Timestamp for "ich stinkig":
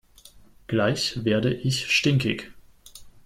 1.53-2.51